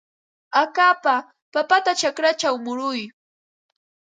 [0.61, 1.15] Akapa
[1.53, 2.99] papata chakrachaw muruy.